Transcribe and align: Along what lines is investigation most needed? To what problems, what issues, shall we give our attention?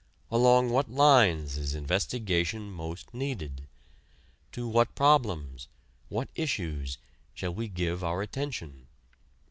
Along 0.31 0.71
what 0.71 0.89
lines 0.89 1.57
is 1.59 1.75
investigation 1.75 2.71
most 2.71 3.13
needed? 3.13 3.67
To 4.53 4.67
what 4.67 4.95
problems, 4.95 5.67
what 6.09 6.29
issues, 6.33 6.97
shall 7.35 7.53
we 7.53 7.67
give 7.67 8.03
our 8.03 8.23
attention? 8.23 8.87